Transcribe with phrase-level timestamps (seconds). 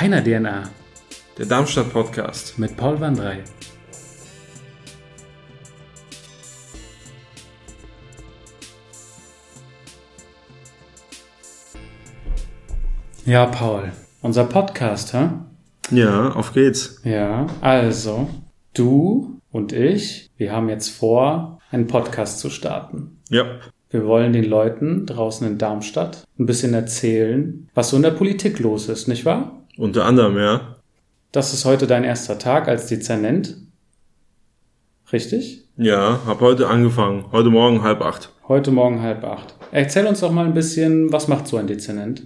[0.00, 0.64] Heiner DNA
[1.38, 2.58] Der Darmstadt Podcast.
[2.58, 3.44] mit Paul van Drey.
[13.24, 15.28] Ja, Paul, unser Podcast, hä?
[15.92, 17.00] Ja, auf geht's.
[17.04, 18.28] Ja, also,
[18.74, 23.20] du und ich, wir haben jetzt vor, einen Podcast zu starten.
[23.30, 23.44] Ja.
[23.90, 28.58] Wir wollen den Leuten draußen in Darmstadt ein bisschen erzählen, was so in der Politik
[28.58, 29.63] los ist, nicht wahr?
[29.76, 30.76] Unter anderem, ja.
[31.32, 33.56] Das ist heute dein erster Tag als Dezernent.
[35.12, 35.64] Richtig?
[35.76, 37.32] Ja, hab heute angefangen.
[37.32, 38.30] Heute Morgen halb acht.
[38.46, 39.54] Heute Morgen halb acht.
[39.72, 42.22] Erzähl uns doch mal ein bisschen, was macht so ein Dezernent?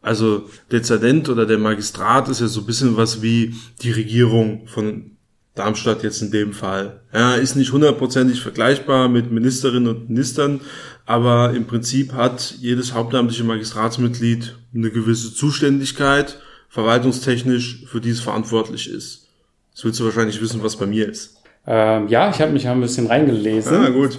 [0.00, 5.18] Also Dezernent oder der Magistrat ist ja so ein bisschen was wie die Regierung von
[5.60, 7.00] Darmstadt jetzt in dem Fall.
[7.12, 10.62] Ja, ist nicht hundertprozentig vergleichbar mit Ministerinnen und Ministern,
[11.04, 16.38] aber im Prinzip hat jedes hauptamtliche Magistratsmitglied eine gewisse Zuständigkeit,
[16.70, 19.28] verwaltungstechnisch, für die es verantwortlich ist.
[19.70, 21.36] Jetzt willst du wahrscheinlich wissen, was bei mir ist.
[21.66, 23.76] Ähm, ja, ich habe mich ja ein bisschen reingelesen.
[23.76, 24.18] Ah, gut.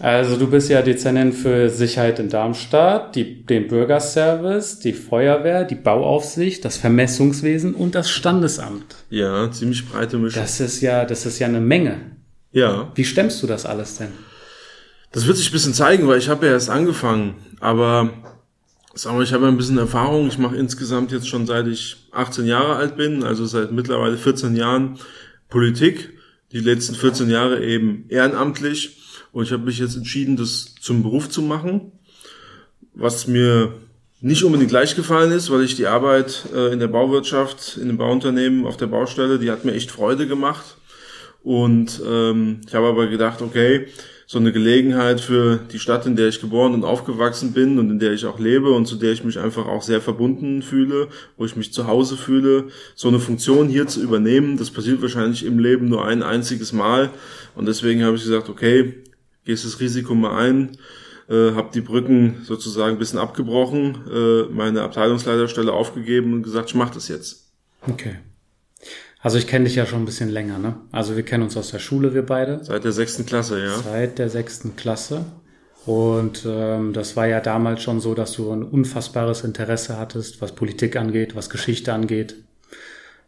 [0.00, 5.74] Also du bist ja Dezernent für Sicherheit in Darmstadt, die, den Bürgerservice, die Feuerwehr, die
[5.74, 8.94] Bauaufsicht, das Vermessungswesen und das Standesamt.
[9.10, 10.40] Ja, ziemlich breite Mischung.
[10.40, 11.96] Das ist ja, das ist ja eine Menge.
[12.52, 12.92] ja.
[12.94, 14.12] Wie stemmst du das alles denn?
[15.10, 17.34] Das wird sich ein bisschen zeigen, weil ich habe ja erst angefangen.
[17.60, 18.10] Aber
[18.94, 20.28] sagen wir, ich habe ja ein bisschen Erfahrung.
[20.28, 24.54] Ich mache insgesamt jetzt schon seit ich 18 Jahre alt bin, also seit mittlerweile 14
[24.54, 24.98] Jahren
[25.48, 26.10] Politik.
[26.52, 28.97] Die letzten 14 Jahre eben ehrenamtlich.
[29.32, 31.92] Und ich habe mich jetzt entschieden, das zum Beruf zu machen.
[32.94, 33.74] Was mir
[34.20, 37.98] nicht unbedingt leicht gefallen ist, weil ich die Arbeit äh, in der Bauwirtschaft, in dem
[37.98, 40.76] Bauunternehmen, auf der Baustelle, die hat mir echt Freude gemacht.
[41.44, 43.86] Und ähm, ich habe aber gedacht, okay,
[44.26, 47.98] so eine Gelegenheit für die Stadt, in der ich geboren und aufgewachsen bin und in
[47.98, 51.46] der ich auch lebe und zu der ich mich einfach auch sehr verbunden fühle, wo
[51.46, 55.58] ich mich zu Hause fühle, so eine Funktion hier zu übernehmen, das passiert wahrscheinlich im
[55.58, 57.08] Leben nur ein einziges Mal.
[57.54, 58.96] Und deswegen habe ich gesagt, okay,
[59.48, 60.76] gehst das Risiko mal ein,
[61.30, 66.74] äh, habe die Brücken sozusagen ein bisschen abgebrochen, äh, meine Abteilungsleiterstelle aufgegeben und gesagt, ich
[66.74, 67.46] mache das jetzt.
[67.88, 68.16] Okay.
[69.20, 70.76] Also ich kenne dich ja schon ein bisschen länger, ne?
[70.92, 72.62] Also wir kennen uns aus der Schule, wir beide.
[72.62, 73.78] Seit der sechsten Klasse, ja.
[73.78, 75.24] Seit der sechsten Klasse.
[75.86, 80.54] Und ähm, das war ja damals schon so, dass du ein unfassbares Interesse hattest, was
[80.54, 82.36] Politik angeht, was Geschichte angeht.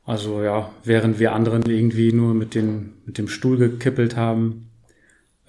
[0.05, 4.70] Also ja, während wir anderen irgendwie nur mit, den, mit dem Stuhl gekippelt haben,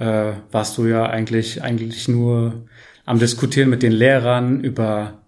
[0.01, 2.65] äh, warst du ja eigentlich, eigentlich nur
[3.05, 5.19] am Diskutieren mit den Lehrern über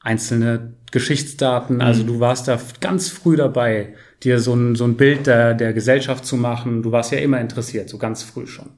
[0.00, 1.82] einzelne Geschichtsdaten.
[1.82, 5.74] Also du warst da ganz früh dabei, dir so ein, so ein Bild der, der
[5.74, 6.82] Gesellschaft zu machen.
[6.82, 8.70] Du warst ja immer interessiert, so ganz früh schon.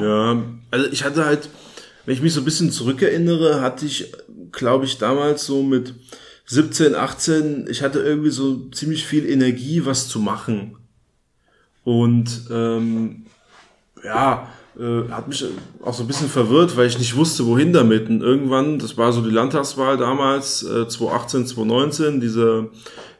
[0.00, 1.50] Ja, also ich hatte halt,
[2.06, 4.12] wenn ich mich so ein bisschen zurückerinnere, hatte ich,
[4.50, 5.94] glaube ich, damals so mit
[6.46, 10.76] 17, 18, ich hatte irgendwie so ziemlich viel Energie, was zu machen.
[11.84, 13.26] Und ähm,
[14.02, 14.48] ja,
[14.78, 15.44] äh, hat mich
[15.82, 18.08] auch so ein bisschen verwirrt, weil ich nicht wusste, wohin damit.
[18.08, 22.68] Und irgendwann, das war so die Landtagswahl damals, äh, 2018, 2019, diese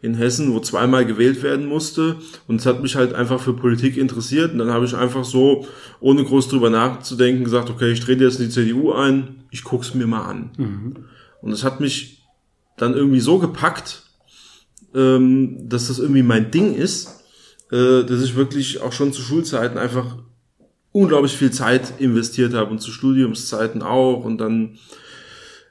[0.03, 2.17] in Hessen, wo zweimal gewählt werden musste.
[2.47, 4.53] Und es hat mich halt einfach für Politik interessiert.
[4.53, 5.67] Und dann habe ich einfach so,
[6.01, 9.95] ohne groß drüber nachzudenken, gesagt, okay, ich trete jetzt in die CDU ein, ich guck's
[9.95, 10.51] mir mal an.
[11.43, 12.23] Und es hat mich
[12.77, 14.03] dann irgendwie so gepackt,
[14.95, 17.25] ähm, dass das irgendwie mein Ding ist,
[17.73, 20.19] äh, dass ich wirklich auch schon zu Schulzeiten einfach
[20.97, 24.79] unglaublich viel Zeit investiert habe und zu Studiumszeiten auch und dann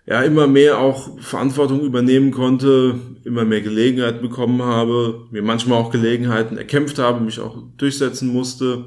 [0.05, 5.89] ja immer mehr auch Verantwortung übernehmen konnte, immer mehr Gelegenheiten bekommen habe, mir manchmal auch
[5.91, 8.85] Gelegenheiten erkämpft habe, mich auch durchsetzen musste.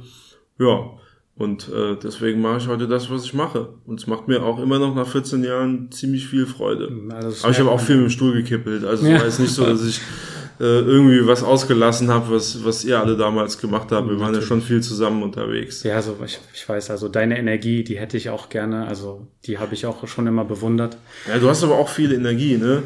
[0.61, 0.91] Ja,
[1.35, 3.69] und äh, deswegen mache ich heute das, was ich mache.
[3.87, 6.91] Und es macht mir auch immer noch nach 14 Jahren ziemlich viel Freude.
[7.11, 8.85] Das Aber ich habe auch viel mit dem Stuhl gekippelt.
[8.85, 9.19] Also es Ja.
[9.19, 10.01] war jetzt nicht so, dass ich
[10.61, 14.09] äh, irgendwie was ausgelassen habe, was, was ihr alle damals gemacht habt.
[14.09, 15.83] Wir waren ja schon viel zusammen unterwegs.
[15.85, 19.59] Ja, also ich, ich weiß, also deine Energie, die hätte ich auch gerne, also die
[19.59, 20.97] habe ich auch schon immer bewundert.
[21.29, 22.83] Ja, du hast aber auch viel Energie, ne?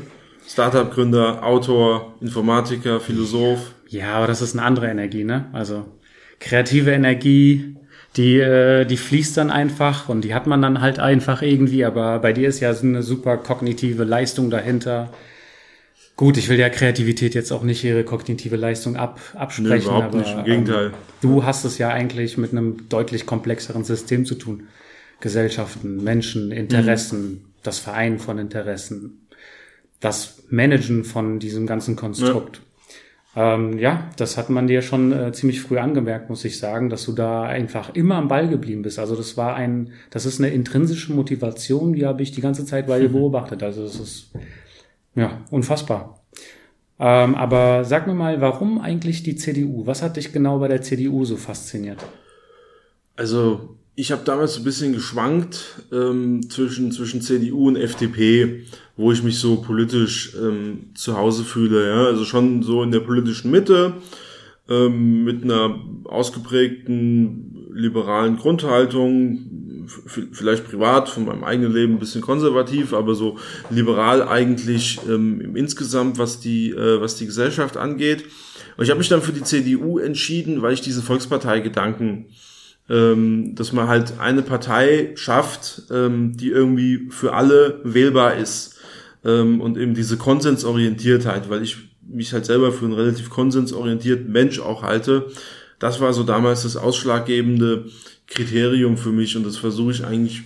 [0.47, 3.73] Startup-Gründer, Autor, Informatiker, Philosoph.
[3.89, 5.47] Ja, aber das ist eine andere Energie, ne?
[5.53, 5.87] Also
[6.41, 7.77] kreative Energie,
[8.17, 12.19] die, äh, die fließt dann einfach und die hat man dann halt einfach irgendwie, aber
[12.19, 15.11] bei dir ist ja so eine super kognitive Leistung dahinter.
[16.23, 19.71] Gut, ich will ja Kreativität jetzt auch nicht ihre kognitive Leistung ab, absprechen.
[19.71, 20.87] Nee, überhaupt aber, nicht, im Gegenteil.
[20.87, 24.69] Ähm, du hast es ja eigentlich mit einem deutlich komplexeren System zu tun.
[25.19, 29.27] Gesellschaften, Menschen, Interessen, das Vereinen von Interessen,
[29.99, 32.61] das Managen von diesem ganzen Konstrukt.
[33.35, 37.05] Ähm, ja, das hat man dir schon äh, ziemlich früh angemerkt, muss ich sagen, dass
[37.05, 39.01] du da einfach immer am Ball geblieben bist.
[39.01, 42.87] Also das war ein, das ist eine intrinsische Motivation, die habe ich die ganze Zeit
[42.87, 43.65] bei dir beobachtet.
[43.65, 44.31] Also das ist
[45.15, 46.23] ja unfassbar.
[46.99, 49.87] Ähm, aber sag mir mal, warum eigentlich die CDU?
[49.87, 52.05] Was hat dich genau bei der CDU so fasziniert?
[53.17, 58.65] Also ich habe damals ein bisschen geschwankt ähm, zwischen, zwischen CDU und FDP,
[58.97, 61.89] wo ich mich so politisch ähm, zu Hause fühle.
[61.89, 62.05] Ja?
[62.07, 63.95] Also schon so in der politischen Mitte,
[64.69, 69.62] ähm, mit einer ausgeprägten liberalen Grundhaltung,
[70.07, 73.39] vielleicht privat von meinem eigenen Leben ein bisschen konservativ, aber so
[73.71, 78.25] liberal eigentlich ähm, insgesamt, was die, äh, was die Gesellschaft angeht.
[78.77, 82.27] Und ich habe mich dann für die CDU entschieden, weil ich diesen Volksparteigedanken,
[82.89, 88.79] ähm, dass man halt eine Partei schafft, ähm, die irgendwie für alle wählbar ist
[89.25, 94.61] ähm, und eben diese Konsensorientiertheit, weil ich mich halt selber für einen relativ konsensorientierten Mensch
[94.61, 95.27] auch halte.
[95.79, 97.87] Das war so damals das ausschlaggebende
[98.27, 100.43] Kriterium für mich und das versuche ich eigentlich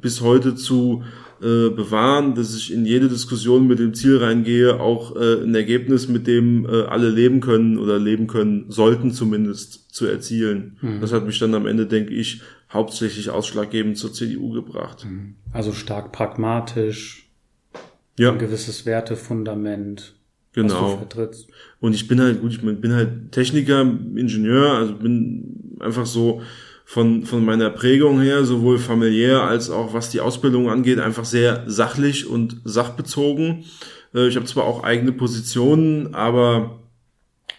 [0.00, 1.02] bis heute zu
[1.40, 6.08] äh, bewahren, dass ich in jede Diskussion mit dem Ziel reingehe, auch äh, ein Ergebnis,
[6.08, 10.78] mit dem äh, alle leben können oder leben können sollten zumindest zu erzielen.
[10.80, 11.02] Mhm.
[11.02, 12.40] Das hat mich dann am Ende, denke ich,
[12.72, 15.04] hauptsächlich ausschlaggebend zur CDU gebracht.
[15.04, 15.34] Mhm.
[15.52, 17.28] Also stark pragmatisch,
[18.18, 18.32] ja.
[18.32, 20.14] ein gewisses Wertefundament.
[20.54, 21.06] Genau.
[21.80, 26.40] Und ich bin halt, gut, ich bin halt Techniker, Ingenieur, also bin einfach so
[26.88, 31.64] von, von meiner Prägung her, sowohl familiär als auch was die Ausbildung angeht, einfach sehr
[31.66, 33.64] sachlich und sachbezogen.
[34.14, 36.78] Äh, ich habe zwar auch eigene Positionen, aber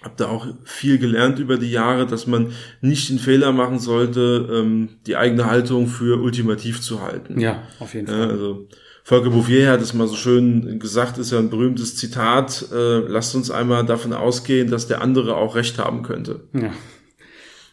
[0.02, 4.48] habe da auch viel gelernt über die Jahre, dass man nicht den Fehler machen sollte,
[4.50, 7.38] ähm, die eigene Haltung für ultimativ zu halten.
[7.38, 8.30] Ja, auf jeden Fall.
[8.30, 8.70] Also
[9.04, 13.36] Volker Bouffier hat es mal so schön gesagt, ist ja ein berühmtes Zitat, äh, lasst
[13.36, 16.42] uns einmal davon ausgehen, dass der andere auch recht haben könnte.
[16.54, 16.72] Ja.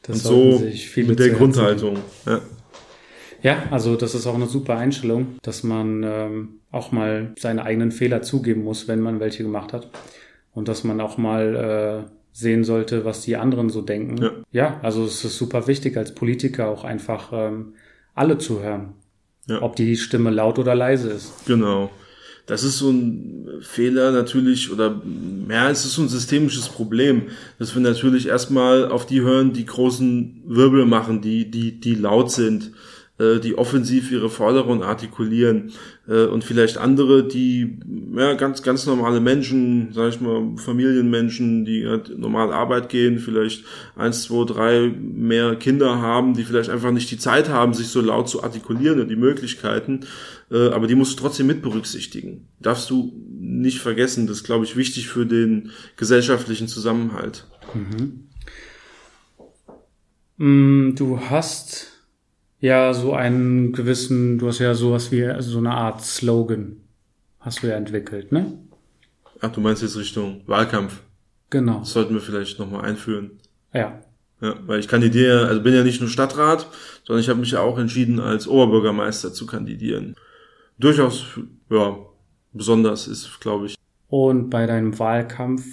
[0.06, 0.62] Das Und so
[1.03, 1.99] mit der Grundhaltung.
[2.27, 2.41] Ja.
[3.43, 7.91] ja, also das ist auch eine super Einstellung, dass man ähm, auch mal seine eigenen
[7.91, 9.89] Fehler zugeben muss, wenn man welche gemacht hat.
[10.53, 14.23] Und dass man auch mal äh, sehen sollte, was die anderen so denken.
[14.23, 17.75] Ja, ja also es ist super wichtig als Politiker auch einfach ähm,
[18.15, 18.95] alle zu hören.
[19.47, 19.62] Ja.
[19.62, 21.47] Ob die Stimme laut oder leise ist.
[21.47, 21.91] Genau.
[22.46, 25.00] Das ist so ein Fehler natürlich, oder
[25.49, 27.23] ja, es ist so ein systemisches Problem,
[27.58, 32.31] dass wir natürlich erstmal auf die hören, die großen Wirbel machen, die, die, die laut
[32.31, 32.73] sind
[33.16, 35.70] äh, die offensiv ihre Forderungen artikulieren
[36.08, 37.78] äh, und vielleicht andere, die
[38.12, 43.64] ja, ganz ganz normale Menschen, sag ich mal Familienmenschen, die halt normal Arbeit gehen, vielleicht
[43.94, 48.00] eins, zwei, drei mehr Kinder haben, die vielleicht einfach nicht die Zeit haben, sich so
[48.00, 50.00] laut zu artikulieren und die Möglichkeiten,
[50.50, 52.49] äh, aber die musst du trotzdem mit berücksichtigen.
[52.58, 57.46] Darfst du nicht vergessen, das ist glaube ich wichtig für den gesellschaftlichen Zusammenhalt.
[57.75, 58.25] Mhm.
[60.37, 61.94] Mm, du hast
[62.61, 66.77] ja so einen gewissen, du hast ja sowas wie so eine Art Slogan,
[67.41, 68.59] hast du ja entwickelt, ne?
[69.41, 71.03] Ach, du meinst jetzt Richtung Wahlkampf?
[71.51, 71.81] Genau.
[71.81, 73.33] Das sollten wir vielleicht nochmal einführen.
[73.73, 74.01] Ja.
[74.41, 76.67] Ja, weil ich kandidiere, also bin ja nicht nur Stadtrat,
[77.05, 80.17] sondern ich habe mich ja auch entschieden, als Oberbürgermeister zu kandidieren.
[80.79, 81.25] Durchaus,
[81.71, 81.97] ja,
[82.53, 83.77] besonders ist, glaube ich.
[84.09, 85.65] Und bei deinem Wahlkampf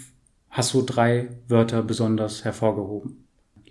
[0.49, 3.20] hast du drei Wörter besonders hervorgehoben.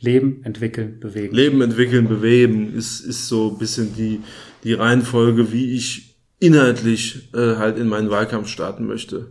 [0.01, 1.35] Leben, entwickeln, bewegen.
[1.35, 4.21] Leben, entwickeln, bewegen ist, ist so ein bisschen die,
[4.65, 9.27] die Reihenfolge, wie ich inhaltlich äh, halt in meinen Wahlkampf starten möchte.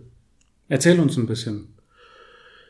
[0.68, 1.70] Erzähl uns ein bisschen.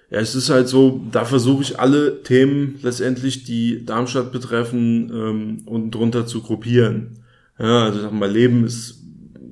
[0.10, 5.58] Ja, es ist halt so, da versuche ich alle Themen letztendlich, die Darmstadt betreffen, ähm,
[5.66, 7.20] und drunter zu gruppieren.
[7.60, 9.04] Ja, also sag mal, Leben ist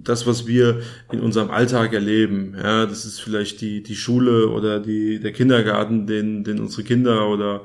[0.08, 2.56] das, was wir in unserem Alltag erleben.
[2.58, 7.27] Ja, das ist vielleicht die, die Schule oder die, der Kindergarten, den, den unsere Kinder
[7.27, 7.63] oder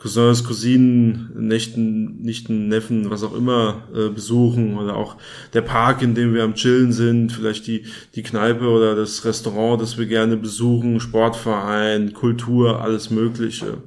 [0.00, 5.16] Cousins, Cousinen, Nächten, Nichten, Neffen, was auch immer äh, besuchen oder auch
[5.52, 9.82] der Park, in dem wir am Chillen sind, vielleicht die, die Kneipe oder das Restaurant,
[9.82, 13.82] das wir gerne besuchen, Sportverein, Kultur, alles Mögliche.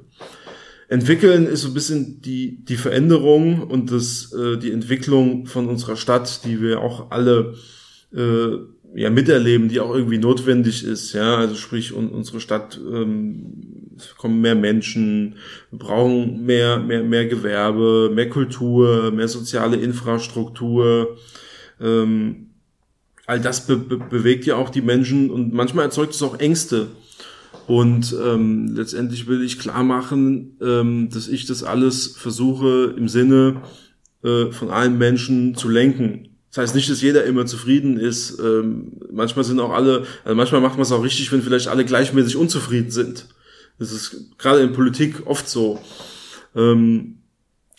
[0.88, 5.96] Entwickeln ist so ein bisschen die, die Veränderung und das, äh, die Entwicklung von unserer
[5.96, 7.54] Stadt, die wir auch alle
[8.14, 8.58] äh,
[8.94, 14.14] ja, miterleben, die auch irgendwie notwendig ist, ja, also sprich un unsere Stadt ähm, es
[14.16, 15.36] kommen mehr Menschen,
[15.72, 21.16] brauchen mehr mehr mehr Gewerbe, mehr Kultur, mehr soziale Infrastruktur.
[21.80, 22.50] Ähm,
[23.26, 26.88] all das be bewegt ja auch die Menschen und manchmal erzeugt es auch Ängste.
[27.66, 33.62] Und ähm, letztendlich will ich klar machen, ähm, dass ich das alles versuche im Sinne
[34.22, 38.38] äh, von allen Menschen zu lenken das heißt nicht, dass jeder immer zufrieden ist.
[38.38, 41.84] Ähm, manchmal sind auch alle, also manchmal macht man es auch richtig, wenn vielleicht alle
[41.84, 43.26] gleichmäßig unzufrieden sind.
[43.78, 45.80] Das ist gerade in Politik oft so.
[46.54, 47.18] Ähm,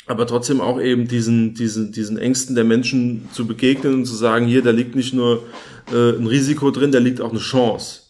[0.07, 4.45] aber trotzdem auch eben diesen, diesen, diesen Ängsten der Menschen zu begegnen und zu sagen,
[4.45, 5.43] hier, da liegt nicht nur
[5.91, 8.01] äh, ein Risiko drin, da liegt auch eine Chance.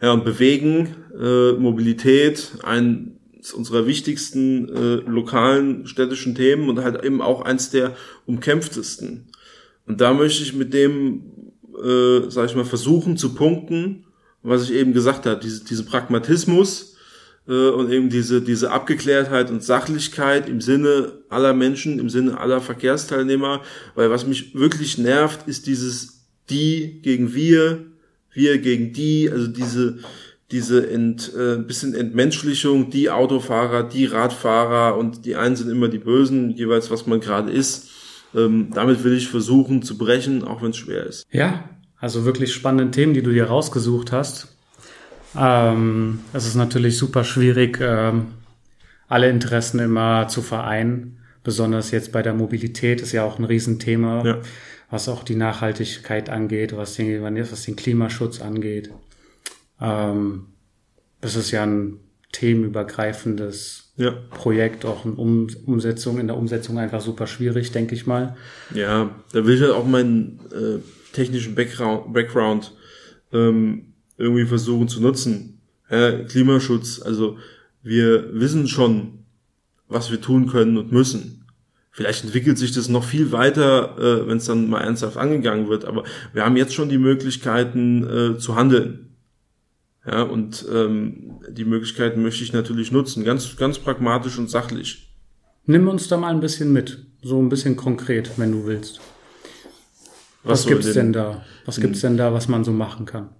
[0.00, 3.18] Ja, und bewegen, äh, Mobilität, ein
[3.54, 9.30] unserer wichtigsten äh, lokalen städtischen Themen und halt eben auch eins der umkämpftesten.
[9.86, 11.22] Und da möchte ich mit dem,
[11.82, 14.04] äh, sag ich mal, versuchen zu punkten,
[14.42, 16.96] was ich eben gesagt habe, diese, diese Pragmatismus
[17.48, 22.60] äh, und eben diese, diese Abgeklärtheit und Sachlichkeit im Sinne aller Menschen, im Sinne aller
[22.60, 23.62] Verkehrsteilnehmer,
[23.94, 27.86] weil was mich wirklich nervt, ist dieses die gegen wir,
[28.32, 29.98] wir gegen die, also diese,
[30.50, 35.98] diese Ent, äh, bisschen Entmenschlichung, die Autofahrer, die Radfahrer und die einen sind immer die
[35.98, 37.88] Bösen, jeweils was man gerade ist.
[38.34, 41.26] Ähm, damit will ich versuchen zu brechen, auch wenn es schwer ist.
[41.32, 41.64] Ja,
[41.98, 44.57] also wirklich spannende Themen, die du dir rausgesucht hast.
[45.36, 48.28] Ähm, es ist natürlich super schwierig, ähm,
[49.08, 51.18] alle Interessen immer zu vereinen.
[51.44, 54.38] Besonders jetzt bei der Mobilität ist ja auch ein Riesenthema, ja.
[54.90, 58.90] was auch die Nachhaltigkeit angeht, was den, was den Klimaschutz angeht.
[59.80, 60.46] Ähm,
[61.20, 62.00] das ist ja ein
[62.32, 64.12] themenübergreifendes ja.
[64.30, 68.36] Projekt, auch in um Umsetzung, in der Umsetzung einfach super schwierig, denke ich mal.
[68.74, 70.78] Ja, da will ich halt auch meinen äh,
[71.14, 72.74] technischen Background, Background
[73.32, 75.60] ähm, irgendwie versuchen zu nutzen.
[75.90, 77.38] Ja, Klimaschutz, also
[77.82, 79.24] wir wissen schon,
[79.88, 81.46] was wir tun können und müssen.
[81.90, 85.84] Vielleicht entwickelt sich das noch viel weiter, äh, wenn es dann mal ernsthaft angegangen wird,
[85.84, 89.16] aber wir haben jetzt schon die Möglichkeiten äh, zu handeln.
[90.06, 95.12] Ja, und ähm, die Möglichkeiten möchte ich natürlich nutzen, ganz, ganz pragmatisch und sachlich.
[95.66, 99.00] Nimm uns da mal ein bisschen mit, so ein bisschen konkret, wenn du willst.
[100.44, 101.44] Was, was gibt's den, denn da?
[101.66, 103.30] Was gibt's denn da, was man so machen kann?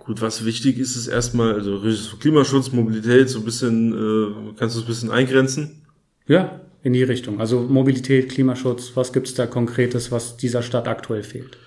[0.00, 1.82] Gut, was wichtig ist, ist erstmal, also
[2.18, 5.82] Klimaschutz, Mobilität, so ein bisschen, äh, kannst du es ein bisschen eingrenzen?
[6.26, 7.40] Ja, in die Richtung.
[7.40, 11.58] Also Mobilität, Klimaschutz, was gibt's da Konkretes, was dieser Stadt aktuell fehlt?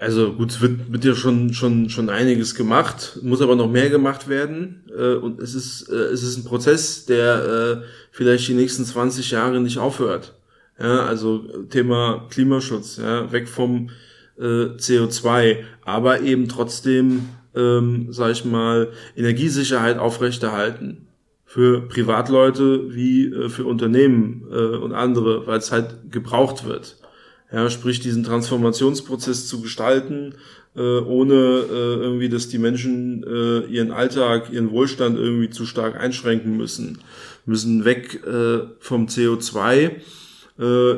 [0.00, 3.90] Also gut, es wird, wird ja schon, schon, schon einiges gemacht, muss aber noch mehr
[3.90, 4.84] gemacht werden.
[4.96, 9.30] Äh, und es ist, äh, es ist ein Prozess, der äh, vielleicht die nächsten 20
[9.30, 10.34] Jahre nicht aufhört.
[10.80, 13.90] Ja, also Thema Klimaschutz, ja, weg vom
[14.38, 14.42] äh,
[14.78, 21.06] CO2, aber eben trotzdem, ähm, sag ich mal, Energiesicherheit aufrechterhalten.
[21.44, 27.00] Für Privatleute wie äh, für Unternehmen äh, und andere, weil es halt gebraucht wird
[27.52, 30.34] ja, sprich diesen Transformationsprozess zu gestalten,
[30.76, 35.98] äh, ohne äh, irgendwie, dass die Menschen äh, ihren Alltag, ihren Wohlstand irgendwie zu stark
[36.00, 36.98] einschränken müssen,
[37.46, 39.90] müssen weg äh, vom CO2
[40.58, 40.94] äh,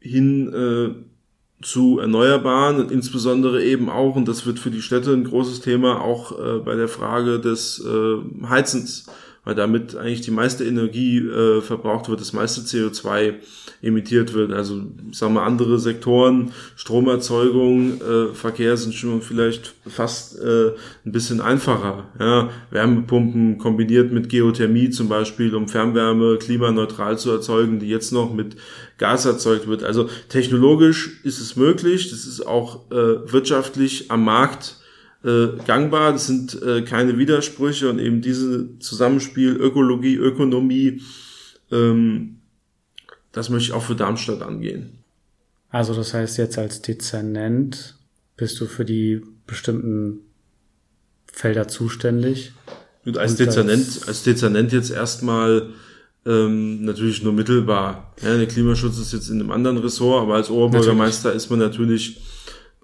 [0.00, 1.15] hin äh,
[1.62, 6.02] zu Erneuerbaren und insbesondere eben auch, und das wird für die Städte ein großes Thema,
[6.02, 9.06] auch äh, bei der Frage des äh, Heizens
[9.46, 13.34] weil damit eigentlich die meiste Energie äh, verbraucht wird, das meiste CO2
[13.80, 14.52] emittiert wird.
[14.52, 20.72] Also sagen wir andere Sektoren, Stromerzeugung, äh, Verkehr sind schon vielleicht fast äh,
[21.04, 22.08] ein bisschen einfacher.
[22.18, 28.34] Ja, Wärmepumpen kombiniert mit Geothermie zum Beispiel, um Fernwärme klimaneutral zu erzeugen, die jetzt noch
[28.34, 28.56] mit
[28.98, 29.84] Gas erzeugt wird.
[29.84, 34.80] Also technologisch ist es möglich, das ist auch äh, wirtschaftlich am Markt
[35.24, 41.02] äh, gangbar, das sind äh, keine Widersprüche und eben diese Zusammenspiel Ökologie, Ökonomie,
[41.70, 42.36] ähm,
[43.32, 45.04] das möchte ich auch für Darmstadt angehen.
[45.68, 47.96] Also das heißt jetzt als Dezernent
[48.36, 50.20] bist du für die bestimmten
[51.32, 52.52] Felder zuständig?
[53.04, 55.70] Und als Dezernent, als, als Dezernent jetzt erstmal
[56.24, 58.12] ähm, natürlich nur mittelbar.
[58.22, 61.44] Ja, der Klimaschutz ist jetzt in einem anderen Ressort, aber als Oberbürgermeister natürlich.
[61.44, 62.20] ist man natürlich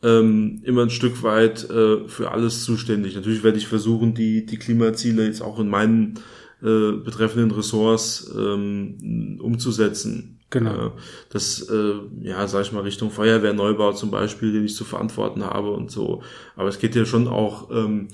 [0.02, 3.14] ähm, immer ein Stück weit äh, für alles zuständig.
[3.14, 6.14] Natürlich werde ich versuchen, die, die Klimaziele jetzt auch in meinen
[6.62, 10.40] äh, betreffenden Ressorts ähm, umzusetzen.
[10.50, 10.86] Genau.
[10.86, 10.90] Äh,
[11.30, 15.70] das, äh, ja, sag ich mal, Richtung Feuerwehrneubau zum Beispiel, den ich zu verantworten habe
[15.70, 16.22] und so.
[16.56, 18.08] Aber es geht ja schon auch ähm,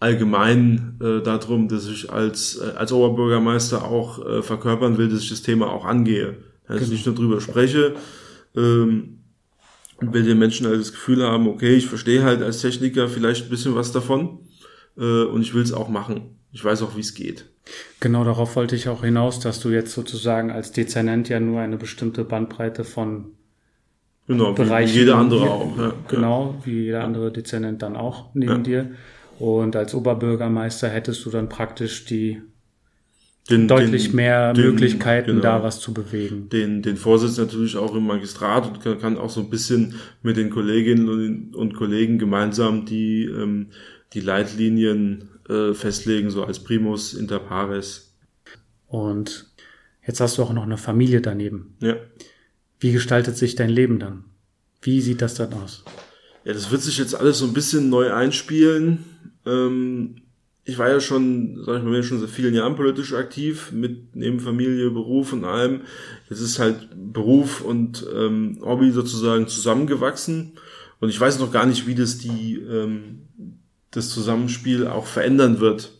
[0.00, 5.30] allgemein äh, darum, dass ich als, äh, als Oberbürgermeister auch äh, verkörpern will, dass ich
[5.30, 6.38] das Thema auch angehe.
[6.66, 6.82] Dass genau.
[6.82, 7.94] ich nicht nur drüber spreche,
[8.56, 9.13] ähm,
[10.00, 13.44] und will den Menschen halt das Gefühl haben, okay, ich verstehe halt als Techniker vielleicht
[13.44, 14.40] ein bisschen was davon
[14.96, 16.38] äh, und ich will es auch machen.
[16.52, 17.46] Ich weiß auch, wie es geht.
[18.00, 21.76] Genau darauf wollte ich auch hinaus, dass du jetzt sozusagen als Dezernent ja nur eine
[21.76, 23.32] bestimmte Bandbreite von
[24.26, 24.94] genau, Bereichen.
[24.94, 25.78] Wie jeder andere auch.
[25.78, 26.66] Ja, genau, ja.
[26.66, 28.58] wie jeder andere Dezernent dann auch neben ja.
[28.58, 28.90] dir.
[29.38, 32.42] Und als Oberbürgermeister hättest du dann praktisch die
[33.50, 36.48] den, deutlich den, mehr den, Möglichkeiten, genau, da was zu bewegen.
[36.48, 40.36] Den, den Vorsitz natürlich auch im Magistrat und kann, kann auch so ein bisschen mit
[40.36, 43.68] den Kolleginnen und, und Kollegen gemeinsam die, ähm,
[44.14, 48.14] die Leitlinien äh, festlegen, so als Primus inter pares.
[48.86, 49.46] Und
[50.06, 51.76] jetzt hast du auch noch eine Familie daneben.
[51.80, 51.96] Ja.
[52.80, 54.24] Wie gestaltet sich dein Leben dann?
[54.80, 55.84] Wie sieht das dann aus?
[56.44, 59.04] Ja, das wird sich jetzt alles so ein bisschen neu einspielen.
[59.46, 60.16] Ähm,
[60.64, 64.40] ich war ja schon, sag ich mal, schon seit vielen Jahren politisch aktiv, mit neben
[64.40, 65.82] Familie, Beruf und allem.
[66.30, 70.52] Jetzt ist halt Beruf und ähm, Hobby sozusagen zusammengewachsen.
[71.00, 73.22] Und ich weiß noch gar nicht, wie das die ähm,
[73.90, 75.92] das Zusammenspiel auch verändern wird.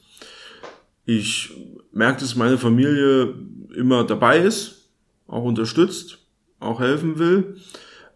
[1.04, 1.52] Ich
[1.92, 3.34] merke, dass meine Familie
[3.76, 4.90] immer dabei ist,
[5.26, 6.18] auch unterstützt,
[6.58, 7.56] auch helfen will.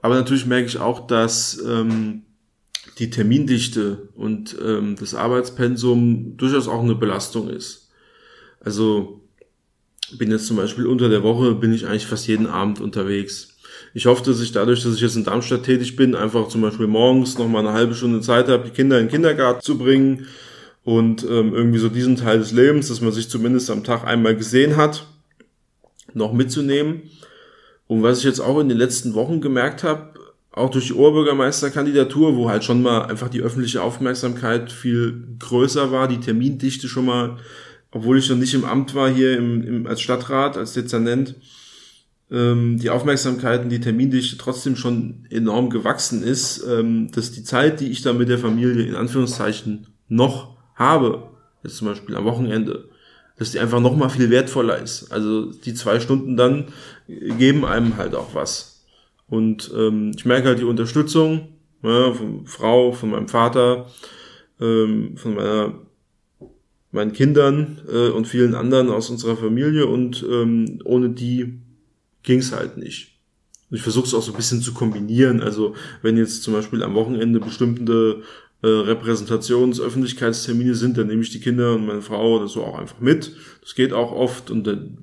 [0.00, 2.23] Aber natürlich merke ich auch, dass ähm,
[2.99, 7.90] die Termindichte und ähm, das Arbeitspensum durchaus auch eine Belastung ist.
[8.61, 9.21] Also
[10.17, 13.57] bin jetzt zum Beispiel unter der Woche, bin ich eigentlich fast jeden Abend unterwegs.
[13.95, 16.87] Ich hoffe, dass ich dadurch, dass ich jetzt in Darmstadt tätig bin, einfach zum Beispiel
[16.87, 20.26] morgens noch mal eine halbe Stunde Zeit habe, die Kinder in den Kindergarten zu bringen
[20.85, 24.35] und ähm, irgendwie so diesen Teil des Lebens, dass man sich zumindest am Tag einmal
[24.35, 25.07] gesehen hat,
[26.14, 27.02] noch mitzunehmen.
[27.87, 30.14] Und was ich jetzt auch in den letzten Wochen gemerkt habe,
[30.52, 36.09] auch durch die Oberbürgermeisterkandidatur, wo halt schon mal einfach die öffentliche Aufmerksamkeit viel größer war,
[36.09, 37.37] die Termindichte schon mal,
[37.90, 41.37] obwohl ich noch nicht im Amt war hier im, im, als Stadtrat, als Dezernent,
[42.31, 47.81] ähm, die Aufmerksamkeit und die Termindichte trotzdem schon enorm gewachsen ist, ähm, dass die Zeit,
[47.81, 51.31] die ich da mit der Familie in Anführungszeichen noch habe,
[51.62, 52.88] jetzt zum Beispiel am Wochenende,
[53.38, 55.12] dass die einfach noch mal viel wertvoller ist.
[55.12, 56.67] Also die zwei Stunden dann
[57.07, 58.77] geben einem halt auch was.
[59.28, 61.49] Und ähm, ich merke halt die Unterstützung
[61.82, 63.87] ja, von Frau, von meinem Vater,
[64.61, 65.75] ähm, von meiner,
[66.90, 71.61] meinen Kindern äh, und vielen anderen aus unserer Familie und ähm, ohne die
[72.23, 73.18] ging's halt nicht.
[73.70, 75.42] Und ich versuche es auch so ein bisschen zu kombinieren.
[75.42, 78.23] Also wenn jetzt zum Beispiel am Wochenende bestimmte
[78.62, 83.00] äh, Repräsentationsöffentlichkeitstermine sind, dann nehme ich die Kinder und meine Frau oder so auch einfach
[83.00, 83.37] mit.
[83.61, 84.97] Das geht auch oft und dann,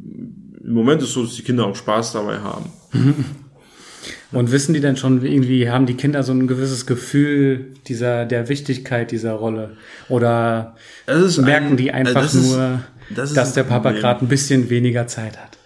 [0.64, 2.72] im Moment ist es so, dass die Kinder auch Spaß dabei haben.
[4.36, 8.50] Und wissen die denn schon irgendwie, haben die Kinder so ein gewisses Gefühl dieser, der
[8.50, 9.78] Wichtigkeit dieser Rolle?
[10.10, 10.76] Oder
[11.08, 12.84] merken ein, die einfach das ist, nur,
[13.16, 15.58] das dass der Papa gerade ein bisschen weniger Zeit hat?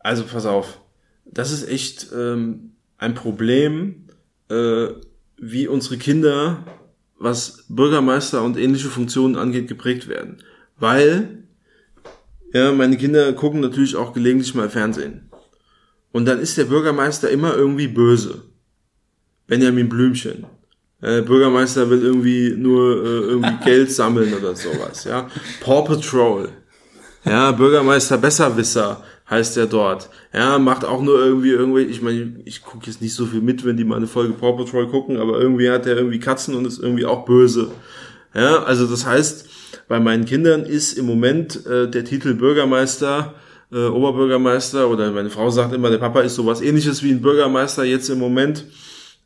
[0.00, 0.80] Also pass auf,
[1.24, 4.08] das ist echt ähm, ein Problem,
[4.50, 4.88] äh,
[5.38, 6.64] wie unsere Kinder,
[7.18, 10.42] was Bürgermeister und ähnliche Funktionen angeht, geprägt werden.
[10.78, 11.44] Weil,
[12.52, 15.27] ja, meine Kinder gucken natürlich auch gelegentlich mal Fernsehen.
[16.18, 18.42] Und dann ist der Bürgermeister immer irgendwie böse.
[19.46, 20.46] Benjamin Blümchen.
[21.00, 25.28] Der Bürgermeister will irgendwie nur äh, irgendwie Geld sammeln oder sowas, ja.
[25.60, 26.48] Paw Patrol.
[27.24, 30.10] Ja, Bürgermeister Besserwisser heißt er dort.
[30.34, 33.64] Ja, macht auch nur irgendwie irgendwie, ich meine, ich gucke jetzt nicht so viel mit,
[33.64, 36.66] wenn die mal eine Folge Paw Patrol gucken, aber irgendwie hat er irgendwie Katzen und
[36.66, 37.70] ist irgendwie auch böse.
[38.34, 39.48] Ja, also das heißt,
[39.86, 43.36] bei meinen Kindern ist im Moment äh, der Titel Bürgermeister
[43.72, 47.84] äh, Oberbürgermeister oder meine Frau sagt immer, der Papa ist sowas ähnliches wie ein Bürgermeister
[47.84, 48.64] jetzt im Moment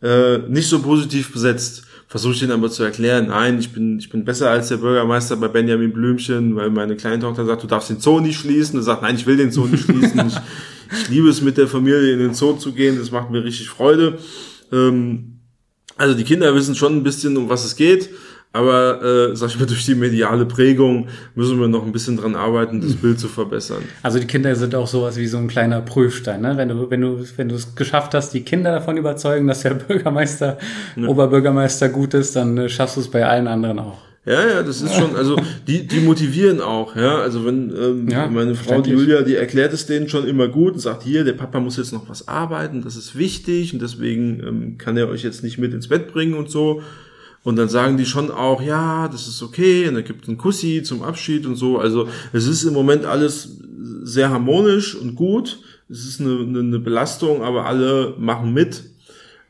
[0.03, 1.85] äh, nicht so positiv besetzt.
[2.09, 5.37] Versuche ich den aber zu erklären, nein, ich bin, ich bin besser als der Bürgermeister
[5.37, 8.79] bei Benjamin Blümchen, weil meine kleine Tochter sagt, du darfst den Zoo nicht schließen.
[8.79, 10.27] Er sagt, nein, ich will den Zoo nicht schließen.
[10.27, 10.35] ich,
[10.93, 13.71] ich liebe es, mit der Familie in den Zoo zu gehen, das macht mir richtig
[13.71, 14.19] Freude.
[14.71, 15.39] Ähm,
[15.97, 18.11] also die Kinder wissen schon ein bisschen, um was es geht.
[18.55, 22.35] Aber, äh, sag ich mal, durch die mediale Prägung müssen wir noch ein bisschen dran
[22.35, 23.83] arbeiten, das Bild zu verbessern.
[24.03, 26.57] Also die Kinder sind auch sowas wie so ein kleiner Prüfstein, ne?
[26.59, 29.75] Wenn du, wenn du, wenn du es geschafft hast, die Kinder davon überzeugen, dass der
[29.75, 30.59] Bürgermeister,
[30.97, 31.09] ja.
[31.09, 33.99] Oberbürgermeister gut ist, dann äh, schaffst du es bei allen anderen auch.
[34.25, 35.35] Ja, ja, das ist schon, also
[35.67, 37.19] die, die motivieren auch, ja.
[37.19, 40.75] Also wenn ähm, ja, meine Frau die Julia, die erklärt es denen schon immer gut
[40.75, 44.41] und sagt, hier, der Papa muss jetzt noch was arbeiten, das ist wichtig und deswegen
[44.47, 46.83] ähm, kann er euch jetzt nicht mit ins Bett bringen und so.
[47.45, 50.83] Und dann sagen die schon auch, ja, das ist okay, und dann gibt einen Kussi
[50.85, 51.79] zum Abschied und so.
[51.79, 53.59] Also es ist im Moment alles
[54.03, 55.59] sehr harmonisch und gut.
[55.89, 58.85] Es ist eine, eine Belastung, aber alle machen mit.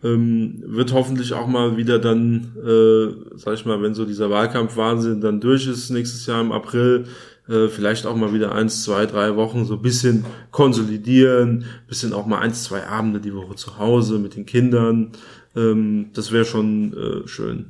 [0.04, 5.20] Ähm, wird hoffentlich auch mal wieder dann, äh, sag ich mal, wenn so dieser Wahlkampfwahnsinn
[5.20, 7.04] dann durch ist, nächstes Jahr im April,
[7.48, 12.38] äh, vielleicht auch mal wieder eins, zwei, drei Wochen so bisschen konsolidieren, bisschen auch mal
[12.38, 15.12] eins, zwei Abende die Woche zu Hause mit den Kindern.
[15.54, 17.66] Ähm, das wäre schon äh, schön.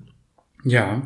[0.64, 1.02] Ja,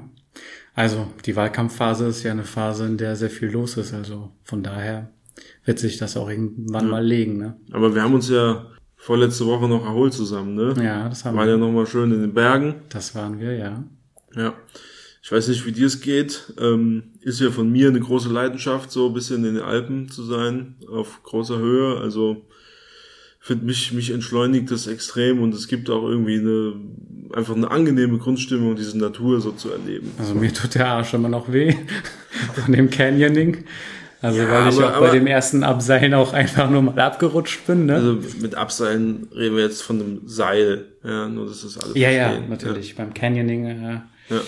[0.74, 3.94] also die Wahlkampfphase ist ja eine Phase, in der sehr viel los ist.
[3.94, 5.10] Also von daher
[5.64, 6.90] wird sich das auch irgendwann ja.
[6.90, 7.38] mal legen.
[7.38, 7.56] Ne?
[7.72, 8.66] Aber wir haben uns ja
[8.96, 10.74] vorletzte Woche noch erholt zusammen, ne?
[10.82, 11.52] Ja, das haben waren wir.
[11.52, 12.74] Waren ja nochmal schön in den Bergen.
[12.90, 13.84] Das waren wir, ja.
[14.34, 14.54] Ja.
[15.22, 16.52] Ich weiß nicht, wie dir es geht.
[16.60, 20.22] Ähm, ist ja von mir eine große Leidenschaft, so ein bisschen in den Alpen zu
[20.24, 21.98] sein, auf großer Höhe.
[21.98, 22.46] Also
[23.46, 26.74] finde mich, mich entschleunigt das extrem und es gibt auch irgendwie eine,
[27.32, 30.11] einfach eine angenehme Grundstimmung, diese Natur so zu erleben.
[30.18, 31.72] Also mir tut der Arsch immer noch weh
[32.64, 33.59] von dem Canyoning.
[34.20, 37.68] Also ja, weil ich aber, auch bei dem ersten Abseilen auch einfach nur mal abgerutscht
[37.68, 37.87] bin.
[37.87, 37.94] Ne?
[37.94, 41.94] Also mit Abseilen reden wir jetzt von einem Seil, ja, nur das ist alles.
[41.94, 42.42] Ja, verstehen.
[42.42, 42.88] ja, natürlich.
[42.88, 42.94] Ja.
[42.96, 44.40] Beim Canyoning äh, Ja.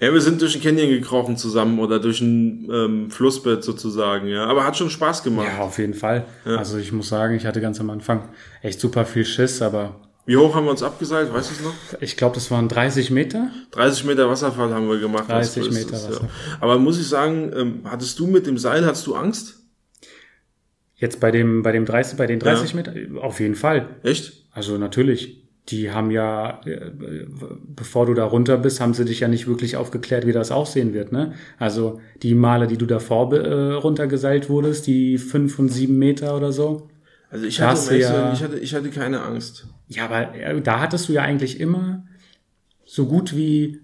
[0.00, 4.46] Ja, wir sind durch ein Canyon gekrochen zusammen oder durch ein ähm, Flussbett sozusagen, ja.
[4.46, 5.48] Aber hat schon Spaß gemacht.
[5.58, 6.24] Ja, auf jeden Fall.
[6.46, 6.56] Ja.
[6.56, 8.30] Also ich muss sagen, ich hatte ganz am Anfang
[8.62, 10.00] echt super viel Schiss, aber.
[10.24, 11.32] Wie hoch haben wir uns abgeseilt?
[11.32, 11.74] Weißt du es noch?
[12.00, 13.50] Ich glaube, das waren 30 Meter.
[13.72, 15.28] 30 Meter Wasserfall haben wir gemacht.
[15.28, 16.28] 30 Meter Wasserfall.
[16.28, 16.56] Ja.
[16.60, 19.58] Aber muss ich sagen, ähm, hattest du mit dem Seil, hattest du Angst?
[20.96, 22.76] Jetzt bei dem, bei dem 30, bei den 30 ja.
[22.76, 23.22] Meter?
[23.22, 23.96] Auf jeden Fall.
[24.02, 24.44] Echt?
[24.52, 25.39] Also natürlich
[25.70, 26.90] die haben ja, äh,
[27.74, 30.94] bevor du da runter bist, haben sie dich ja nicht wirklich aufgeklärt, wie das aussehen
[30.94, 31.12] wird.
[31.12, 31.32] Ne?
[31.58, 36.52] Also die Male, die du davor äh, runtergeseilt wurdest, die fünf und sieben Meter oder
[36.52, 36.88] so.
[37.30, 39.66] Also ich hatte, ja, ich hatte, ich hatte keine Angst.
[39.88, 42.04] Ja, aber äh, da hattest du ja eigentlich immer
[42.84, 43.80] so gut wie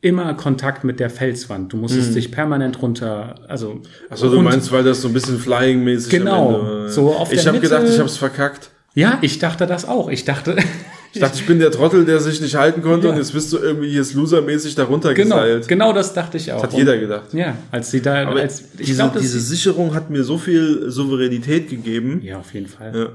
[0.00, 1.72] immer Kontakt mit der Felswand.
[1.72, 2.14] Du musstest hm.
[2.14, 3.80] dich permanent runter, also.
[4.10, 7.84] Achso, du meinst, weil das so ein bisschen Flying-mäßig Genau, so auf Ich habe gedacht,
[7.88, 8.70] ich habe es verkackt.
[8.94, 10.08] Ja, ich dachte das auch.
[10.08, 10.56] Ich dachte,
[11.16, 13.12] ich dachte, ich bin der Trottel, der sich nicht halten konnte ja.
[13.12, 15.68] und jetzt bist du irgendwie jetzt losermäßig darunter genau, geseilt.
[15.68, 16.60] Genau, das dachte ich auch.
[16.60, 17.32] Das hat jeder gedacht.
[17.32, 20.90] Ja, als sie da, Aber als, ich diese, glaub, diese Sicherung hat mir so viel
[20.90, 22.20] Souveränität gegeben.
[22.22, 22.92] Ja, auf jeden Fall.
[22.94, 23.08] Ja.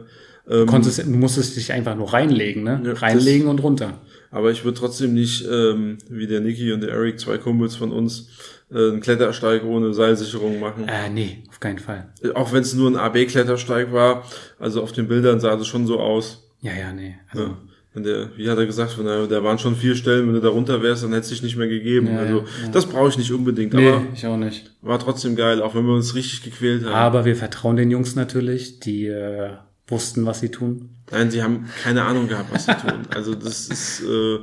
[0.47, 2.81] Du, konntest, du musstest dich einfach nur reinlegen, ne?
[2.83, 3.93] Ja, reinlegen das, und runter.
[4.31, 7.91] Aber ich würde trotzdem nicht, ähm, wie der Niki und der Eric, zwei Kumpels von
[7.91, 8.29] uns,
[8.71, 10.87] äh, einen Klettersteig ohne Seilsicherung machen.
[10.87, 12.09] Äh, nee, auf keinen Fall.
[12.23, 14.23] Äh, auch wenn es nur ein AB-Klettersteig war,
[14.59, 16.49] also auf den Bildern sah das schon so aus.
[16.61, 17.15] Ja, ja, nee.
[17.29, 17.57] Also, ja.
[17.93, 20.39] Wenn der, wie hat er gesagt, wenn er, da waren schon vier Stellen, wenn du
[20.39, 22.07] da runter wärst, dann hätte es dich nicht mehr gegeben.
[22.07, 23.73] Ja, also ja, das brauche ich nicht unbedingt.
[23.73, 24.71] Nee, aber ich auch nicht.
[24.81, 26.93] War trotzdem geil, auch wenn wir uns richtig gequält haben.
[26.93, 29.51] Aber wir vertrauen den Jungs natürlich, die äh,
[29.87, 30.89] wussten, was sie tun.
[31.11, 33.01] Nein, sie haben keine Ahnung gehabt, was sie tun.
[33.13, 34.39] Also das ist, äh,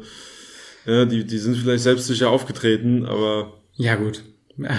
[0.84, 3.54] ja, die, die sind vielleicht selbstsicher aufgetreten, aber.
[3.76, 4.24] Ja, gut.
[4.58, 4.76] Ja,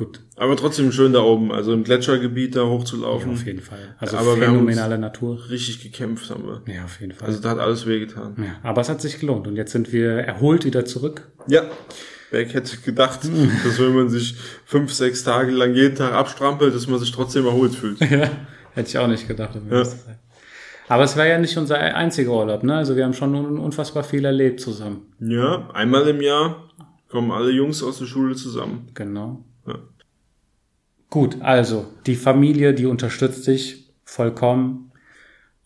[0.00, 0.20] gut.
[0.36, 3.28] Aber trotzdem schön da oben, also im Gletschergebiet da hochzulaufen.
[3.28, 3.94] Ja, auf jeden Fall.
[3.98, 5.38] Also aber phänomenale Natur.
[5.50, 6.74] Richtig gekämpft haben wir.
[6.74, 7.28] Ja, auf jeden Fall.
[7.28, 8.34] Also da hat alles wehgetan.
[8.38, 11.28] Ja, aber es hat sich gelohnt und jetzt sind wir erholt wieder zurück.
[11.46, 11.64] Ja.
[12.30, 13.20] Wer hätte gedacht,
[13.64, 17.44] dass wenn man sich fünf, sechs Tage lang jeden Tag abstrampelt, dass man sich trotzdem
[17.44, 18.00] erholt fühlt.
[18.10, 18.30] Ja,
[18.72, 19.58] hätte ich auch nicht gedacht.
[19.68, 19.82] Ja.
[20.88, 22.76] Aber es war ja nicht unser einziger Urlaub, ne?
[22.76, 25.12] Also wir haben schon unfassbar viel erlebt zusammen.
[25.20, 26.68] Ja, einmal im Jahr
[27.08, 28.88] kommen alle Jungs aus der Schule zusammen.
[28.94, 29.44] Genau.
[29.66, 29.78] Ja.
[31.10, 34.92] Gut, also die Familie, die unterstützt dich vollkommen.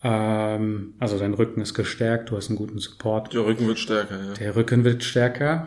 [0.02, 3.32] Ähm, also dein Rücken ist gestärkt, du hast einen guten Support.
[3.32, 4.32] Der Rücken wird stärker, ja.
[4.34, 5.66] Der Rücken wird stärker.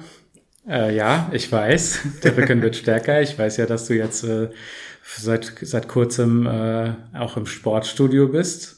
[0.68, 3.22] Äh, ja, ich weiß, der Rücken wird stärker.
[3.22, 4.50] Ich weiß ja, dass du jetzt äh,
[5.04, 8.78] seit, seit kurzem äh, auch im Sportstudio bist.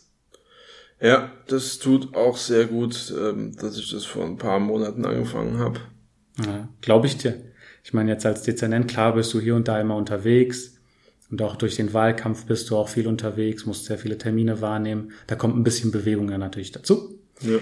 [1.02, 5.58] Ja, das tut auch sehr gut, ähm, dass ich das vor ein paar Monaten angefangen
[5.58, 5.80] habe.
[6.46, 7.42] Ja, Glaube ich dir.
[7.84, 10.76] Ich meine, jetzt als Dezernent, klar bist du hier und da immer unterwegs.
[11.32, 15.12] Und auch durch den Wahlkampf bist du auch viel unterwegs, musst sehr viele Termine wahrnehmen.
[15.28, 17.20] Da kommt ein bisschen Bewegung ja natürlich dazu.
[17.42, 17.60] Ja.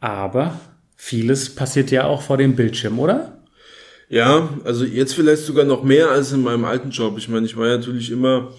[0.00, 0.58] Aber
[0.96, 3.42] vieles passiert ja auch vor dem Bildschirm, oder?
[4.08, 7.16] Ja, also jetzt vielleicht sogar noch mehr als in meinem alten Job.
[7.18, 8.52] Ich meine, ich war ja natürlich immer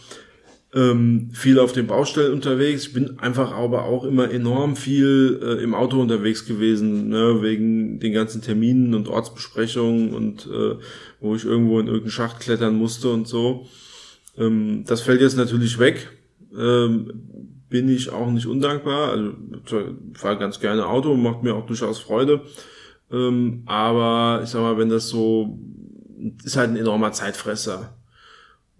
[0.73, 2.87] ähm, viel auf den Baustellen unterwegs.
[2.87, 7.99] Ich bin einfach aber auch immer enorm viel äh, im Auto unterwegs gewesen, ne, wegen
[7.99, 10.75] den ganzen Terminen und Ortsbesprechungen und äh,
[11.19, 13.67] wo ich irgendwo in irgendeinen Schacht klettern musste und so.
[14.37, 16.09] Ähm, das fällt jetzt natürlich weg.
[16.57, 17.11] Ähm,
[17.69, 19.11] bin ich auch nicht undankbar.
[19.11, 19.33] Also
[20.13, 22.41] fahre ganz gerne Auto, macht mir auch durchaus Freude.
[23.11, 25.59] Ähm, aber ich sag mal, wenn das so
[26.43, 27.97] ist halt ein enormer Zeitfresser.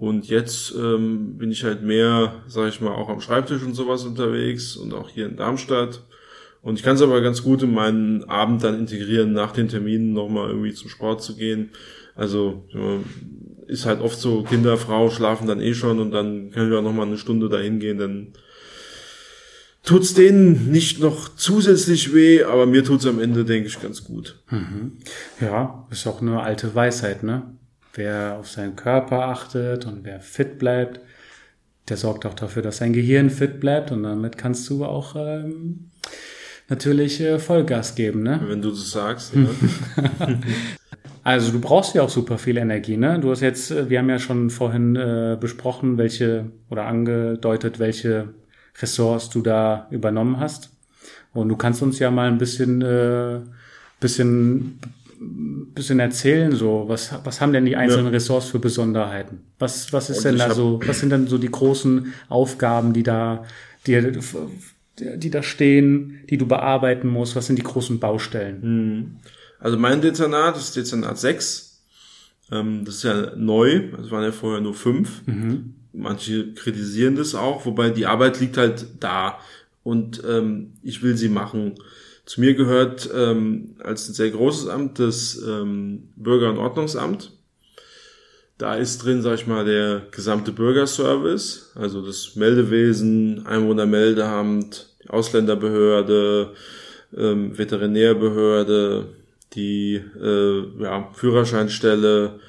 [0.01, 4.03] Und jetzt ähm, bin ich halt mehr, sag ich mal, auch am Schreibtisch und sowas
[4.03, 6.01] unterwegs und auch hier in Darmstadt.
[6.63, 10.13] Und ich kann es aber ganz gut in meinen Abend dann integrieren, nach den Terminen
[10.13, 11.69] nochmal irgendwie zum Sport zu gehen.
[12.15, 12.63] Also
[13.67, 16.93] ist halt oft so, Kinder, Frau schlafen dann eh schon und dann können wir noch
[16.93, 18.33] mal eine Stunde dahin gehen, dann
[19.83, 24.39] tut's denen nicht noch zusätzlich weh, aber mir tut's am Ende, denke ich, ganz gut.
[24.49, 24.93] Mhm.
[25.39, 27.43] Ja, ist auch eine alte Weisheit, ne?
[27.93, 30.99] Wer auf seinen Körper achtet und wer fit bleibt,
[31.89, 35.91] der sorgt auch dafür, dass sein Gehirn fit bleibt und damit kannst du auch ähm,
[36.69, 38.39] natürlich äh, Vollgas geben, ne?
[38.45, 39.33] Wenn du das sagst.
[40.19, 40.39] Ja.
[41.23, 43.19] Also du brauchst ja auch super viel Energie, ne?
[43.19, 48.29] Du hast jetzt, äh, wir haben ja schon vorhin äh, besprochen, welche oder angedeutet, welche
[48.81, 50.71] Ressorts du da übernommen hast.
[51.33, 53.39] Und du kannst uns ja mal ein bisschen, äh,
[53.99, 54.79] bisschen,
[55.21, 58.11] bisschen erzählen, so was, was haben denn die einzelnen ja.
[58.11, 59.41] Ressorts für Besonderheiten?
[59.59, 63.03] Was, was ist Und denn da so, was sind denn so die großen Aufgaben, die
[63.03, 63.45] da,
[63.85, 64.19] die,
[64.97, 67.35] die da stehen, die du bearbeiten musst?
[67.35, 68.61] Was sind die großen Baustellen?
[68.61, 69.15] Hm.
[69.59, 71.83] Also mein Dezernat ist Dezernat 6.
[72.51, 75.25] Ähm, das ist ja neu, es waren ja vorher nur fünf.
[75.27, 75.75] Mhm.
[75.93, 79.39] Manche kritisieren das auch, wobei die Arbeit liegt halt da
[79.83, 81.75] und ähm, ich will sie machen.
[82.31, 87.33] Zu mir gehört ähm, als ein sehr großes Amt das ähm, Bürger- und Ordnungsamt.
[88.57, 96.53] Da ist drin, sag ich mal, der gesamte Bürgerservice, also das Meldewesen, Einwohnermeldeamt, Ausländerbehörde,
[97.17, 99.07] ähm, Veterinärbehörde,
[99.51, 102.39] die äh, ja, Führerscheinstelle,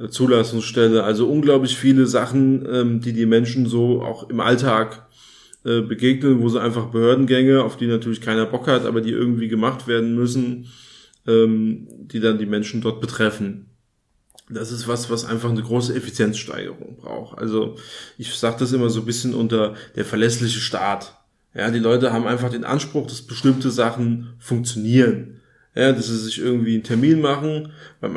[0.00, 5.07] äh, Zulassungsstelle, also unglaublich viele Sachen, ähm, die die Menschen so auch im Alltag
[5.68, 9.48] äh, begegnen, wo sie einfach Behördengänge, auf die natürlich keiner Bock hat, aber die irgendwie
[9.48, 10.68] gemacht werden müssen,
[11.26, 13.66] ähm, die dann die Menschen dort betreffen.
[14.48, 17.36] Das ist was, was einfach eine große Effizienzsteigerung braucht.
[17.36, 17.76] Also
[18.16, 21.18] ich sage das immer so ein bisschen unter der verlässliche Staat.
[21.54, 25.40] Ja, die Leute haben einfach den Anspruch, dass bestimmte Sachen funktionieren.
[25.74, 28.16] Ja, dass sie sich irgendwie einen Termin machen beim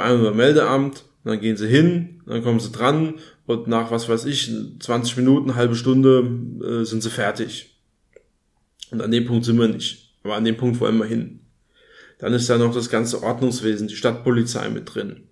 [1.24, 5.18] Einwohnermeldeamt, dann gehen sie hin, dann kommen sie dran und nach, was weiß ich, 20
[5.18, 6.30] Minuten, halbe Stunde
[6.64, 7.78] äh, sind sie fertig.
[8.92, 10.16] Und an dem Punkt sind wir nicht.
[10.24, 11.40] Aber an dem Punkt wollen wir hin.
[12.20, 15.28] Dann ist da noch das ganze Ordnungswesen, die Stadtpolizei mit drin.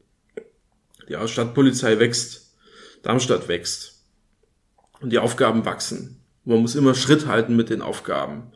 [1.08, 2.56] Die Stadtpolizei wächst.
[3.04, 4.04] Darmstadt wächst.
[5.02, 6.22] Und die Aufgaben wachsen.
[6.46, 8.52] Man muss immer Schritt halten mit den Aufgaben.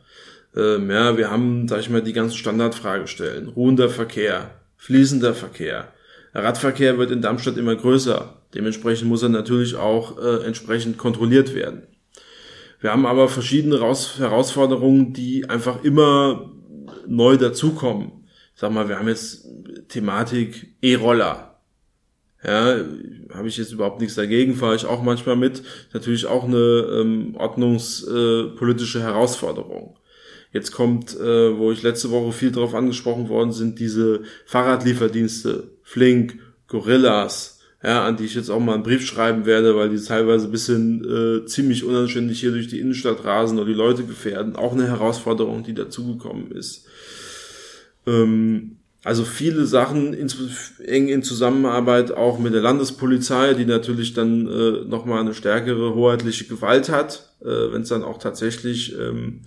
[0.56, 3.48] Ähm, ja, wir haben, sag ich mal, die ganzen Standardfragestellen.
[3.48, 5.93] Ruhender Verkehr, fließender Verkehr.
[6.42, 8.42] Radverkehr wird in Darmstadt immer größer.
[8.54, 11.84] Dementsprechend muss er natürlich auch äh, entsprechend kontrolliert werden.
[12.80, 16.50] Wir haben aber verschiedene Raus Herausforderungen, die einfach immer
[17.06, 18.26] neu dazukommen.
[18.54, 19.46] Sag mal, wir haben jetzt
[19.88, 21.60] Thematik E-Roller.
[22.44, 22.76] Ja,
[23.32, 25.62] habe ich jetzt überhaupt nichts dagegen, fahre ich auch manchmal mit.
[25.94, 29.96] Natürlich auch eine ähm, ordnungspolitische äh, Herausforderung.
[30.52, 36.40] Jetzt kommt, äh, wo ich letzte Woche viel darauf angesprochen worden sind, diese Fahrradlieferdienste, Flink,
[36.66, 40.46] Gorillas, ja, an die ich jetzt auch mal einen Brief schreiben werde, weil die teilweise
[40.46, 44.56] ein bisschen äh, ziemlich unanständig hier durch die Innenstadt rasen oder die Leute gefährden.
[44.56, 46.86] Auch eine Herausforderung, die dazugekommen ist.
[48.06, 50.32] Ähm, also viele Sachen in,
[50.86, 56.46] eng in Zusammenarbeit auch mit der Landespolizei, die natürlich dann äh, nochmal eine stärkere hoheitliche
[56.46, 59.42] Gewalt hat, äh, wenn es dann auch tatsächlich ähm,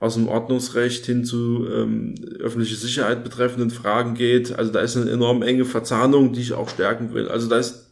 [0.00, 4.56] aus dem Ordnungsrecht hin zu ähm, öffentliche Sicherheit betreffenden Fragen geht.
[4.56, 7.28] Also da ist eine enorm enge Verzahnung, die ich auch stärken will.
[7.28, 7.86] Also da ist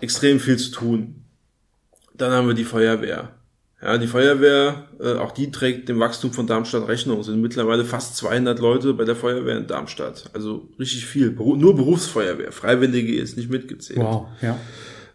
[0.00, 1.24] extrem viel zu tun.
[2.14, 3.30] Dann haben wir die Feuerwehr.
[3.82, 7.20] Ja, die Feuerwehr, äh, auch die trägt dem Wachstum von Darmstadt Rechnung.
[7.20, 10.30] Es sind mittlerweile fast 200 Leute bei der Feuerwehr in Darmstadt.
[10.32, 11.30] Also richtig viel.
[11.30, 12.52] Beru nur Berufsfeuerwehr.
[12.52, 13.98] Freiwillige ist nicht mitgezählt.
[13.98, 14.58] Wow, ja.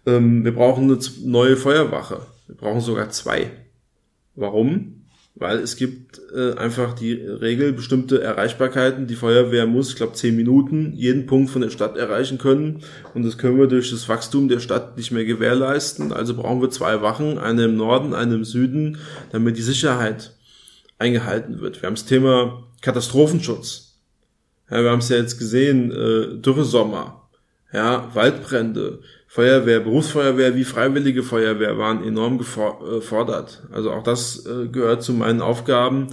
[0.05, 2.21] Ähm, wir brauchen eine neue Feuerwache.
[2.47, 3.51] Wir brauchen sogar zwei.
[4.35, 4.98] Warum?
[5.39, 9.07] Weil es gibt äh, einfach die Regel, bestimmte Erreichbarkeiten.
[9.07, 12.81] Die Feuerwehr muss, ich glaube, zehn Minuten jeden Punkt von der Stadt erreichen können.
[13.13, 16.11] Und das können wir durch das Wachstum der Stadt nicht mehr gewährleisten.
[16.11, 18.97] Also brauchen wir zwei Wachen, eine im Norden, eine im Süden,
[19.31, 20.33] damit die Sicherheit
[20.97, 21.81] eingehalten wird.
[21.81, 23.97] Wir haben das Thema Katastrophenschutz.
[24.69, 27.29] Ja, wir haben es ja jetzt gesehen, äh, Dürresommer,
[27.71, 28.99] ja, Waldbrände,
[29.31, 33.61] Feuerwehr, Berufsfeuerwehr wie Freiwillige Feuerwehr waren enorm gefordert.
[33.69, 36.07] Äh, also auch das äh, gehört zu meinen Aufgaben,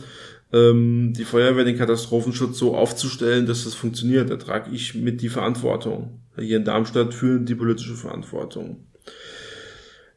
[0.52, 4.28] ähm, die Feuerwehr, den Katastrophenschutz so aufzustellen, dass das funktioniert.
[4.28, 6.20] Da trage ich mit die Verantwortung.
[6.38, 8.84] Hier in Darmstadt führen die politische Verantwortung.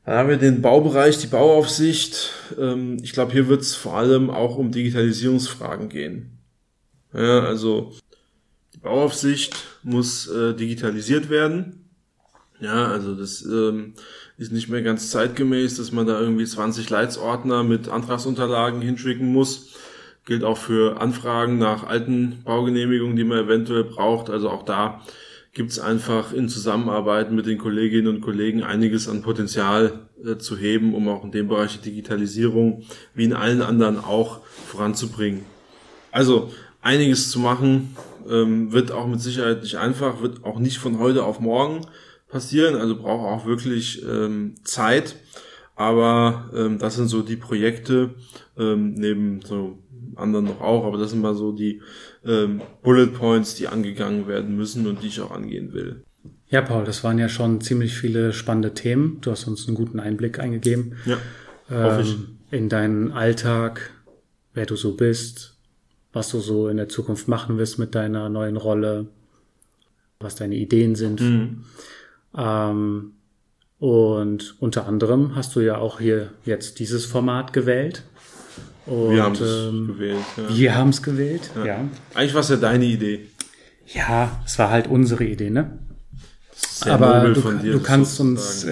[0.04, 2.34] Dann haben wir den Baubereich, die Bauaufsicht.
[2.60, 6.38] Ähm, ich glaube, hier wird es vor allem auch um Digitalisierungsfragen gehen.
[7.14, 7.94] Ja, also
[8.76, 11.89] die Bauaufsicht muss äh, digitalisiert werden.
[12.62, 13.94] Ja, also das ähm,
[14.38, 19.74] ist nicht mehr ganz zeitgemäß, dass man da irgendwie 20 Leitsordner mit Antragsunterlagen hinschicken muss.
[20.26, 24.30] Gilt auch für Anfragen nach alten Baugenehmigungen, die man eventuell braucht.
[24.30, 25.02] Also auch da
[25.54, 30.94] gibt's einfach in Zusammenarbeit mit den Kolleginnen und Kollegen einiges an Potenzial äh, zu heben,
[30.94, 32.84] um auch in dem Bereich die Digitalisierung
[33.16, 35.46] wie in allen anderen auch voranzubringen.
[36.12, 37.96] Also einiges zu machen,
[38.30, 41.86] ähm, wird auch mit Sicherheit nicht einfach, wird auch nicht von heute auf morgen
[42.30, 45.16] passieren, also braucht auch wirklich ähm, Zeit.
[45.76, 48.16] Aber ähm, das sind so die Projekte,
[48.58, 49.80] ähm, neben so
[50.16, 51.82] anderen noch auch, aber das sind mal so die
[52.26, 56.04] ähm, Bullet Points, die angegangen werden müssen und die ich auch angehen will.
[56.50, 59.20] Ja, Paul, das waren ja schon ziemlich viele spannende Themen.
[59.22, 60.96] Du hast uns einen guten Einblick eingegeben.
[61.06, 61.18] Ja.
[61.70, 63.92] Ähm, in deinen Alltag,
[64.54, 65.56] wer du so bist,
[66.12, 69.08] was du so in der Zukunft machen wirst mit deiner neuen Rolle,
[70.20, 71.22] was deine Ideen sind.
[71.22, 71.66] Mhm.
[72.38, 73.14] Ähm,
[73.80, 78.04] und unter anderem hast du ja auch hier jetzt dieses Format gewählt.
[78.86, 80.26] Und, wir haben es ähm, gewählt.
[80.36, 80.58] Ja.
[80.58, 81.66] Wir haben es gewählt, ja.
[81.66, 81.78] ja.
[82.14, 83.28] Eigentlich war es ja deine Idee.
[83.88, 85.80] Ja, es war halt unsere Idee, ne?
[86.82, 88.66] Aber du, dir, du kannst uns,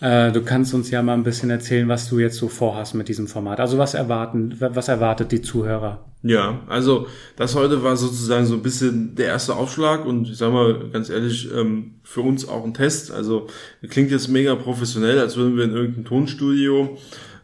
[0.00, 3.08] Äh, du kannst uns ja mal ein bisschen erzählen, was du jetzt so vorhast mit
[3.08, 3.60] diesem Format.
[3.60, 6.04] Also was erwarten, was erwartet die Zuhörer?
[6.22, 7.06] Ja, also
[7.36, 11.08] das heute war sozusagen so ein bisschen der erste Aufschlag und ich sag mal ganz
[11.08, 13.10] ehrlich, ähm, für uns auch ein Test.
[13.10, 13.46] Also
[13.88, 16.98] klingt jetzt mega professionell, als würden wir in irgendeinem Tonstudio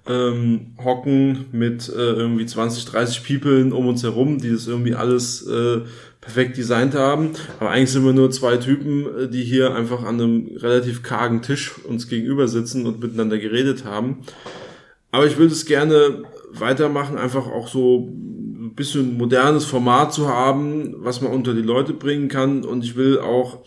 [0.06, 5.46] ähm, hocken mit äh, irgendwie 20, 30 People um uns herum, die das irgendwie alles
[5.46, 5.82] äh,
[6.22, 7.32] perfekt designt haben.
[7.60, 11.42] Aber eigentlich sind wir nur zwei Typen, äh, die hier einfach an einem relativ kargen
[11.42, 14.22] Tisch uns gegenüber sitzen und miteinander geredet haben.
[15.10, 20.94] Aber ich würde es gerne weitermachen, einfach auch so ein bisschen modernes Format zu haben,
[20.98, 22.64] was man unter die Leute bringen kann.
[22.64, 23.64] Und ich will auch,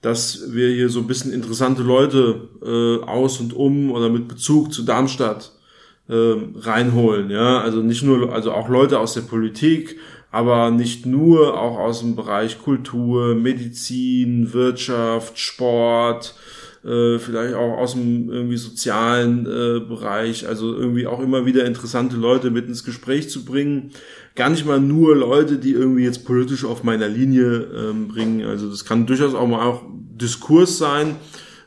[0.00, 4.72] dass wir hier so ein bisschen interessante Leute äh, aus und um oder mit Bezug
[4.72, 5.52] zu Darmstadt
[6.08, 7.30] äh, reinholen.
[7.30, 9.98] Ja, also nicht nur, also auch Leute aus der Politik,
[10.30, 16.34] aber nicht nur, auch aus dem Bereich Kultur, Medizin, Wirtschaft, Sport,
[16.84, 22.16] äh, vielleicht auch aus dem irgendwie sozialen äh, Bereich, also irgendwie auch immer wieder interessante
[22.16, 23.90] Leute mit ins Gespräch zu bringen.
[24.34, 28.46] Gar nicht mal nur Leute, die irgendwie jetzt politisch auf meiner Linie ähm, bringen.
[28.46, 31.16] Also das kann durchaus auch mal auch Diskurs sein.